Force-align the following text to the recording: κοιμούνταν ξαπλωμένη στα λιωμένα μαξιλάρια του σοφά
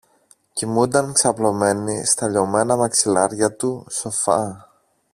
κοιμούνταν 0.53 1.13
ξαπλωμένη 1.13 2.05
στα 2.05 2.27
λιωμένα 2.27 2.75
μαξιλάρια 2.75 3.55
του 3.55 3.85
σοφά 3.89 4.67